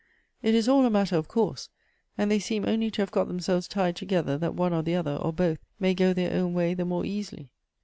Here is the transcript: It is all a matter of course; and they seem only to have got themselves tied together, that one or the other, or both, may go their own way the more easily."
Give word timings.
It 0.41 0.55
is 0.55 0.67
all 0.67 0.83
a 0.83 0.89
matter 0.89 1.15
of 1.15 1.27
course; 1.27 1.69
and 2.17 2.31
they 2.31 2.39
seem 2.39 2.65
only 2.65 2.89
to 2.89 3.03
have 3.03 3.11
got 3.11 3.27
themselves 3.27 3.67
tied 3.67 3.95
together, 3.95 4.35
that 4.39 4.55
one 4.55 4.73
or 4.73 4.81
the 4.81 4.95
other, 4.95 5.15
or 5.17 5.31
both, 5.31 5.59
may 5.79 5.93
go 5.93 6.11
their 6.11 6.33
own 6.33 6.55
way 6.55 6.73
the 6.73 6.85
more 6.85 7.05
easily." 7.05 7.51